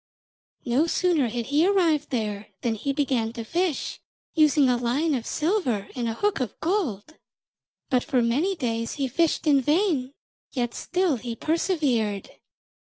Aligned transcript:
No 0.65 0.87
sooner 0.87 1.27
had 1.29 1.45
he 1.53 1.63
arrived 1.63 2.09
there 2.09 2.47
than 2.61 2.73
he 2.73 2.91
began 2.91 3.33
to 3.33 3.43
fish, 3.43 3.99
using 4.33 4.67
a 4.67 4.75
line 4.75 5.13
of 5.13 5.27
silver 5.27 5.89
and 5.95 6.09
a 6.09 6.15
hook 6.15 6.39
of 6.39 6.59
gold. 6.59 7.17
But 7.91 8.03
for 8.03 8.23
many 8.23 8.55
days 8.55 8.93
he 8.93 9.07
fished 9.07 9.45
in 9.45 9.61
vain, 9.61 10.15
yet 10.53 10.73
still 10.73 11.17
he 11.17 11.35
persevered. 11.35 12.31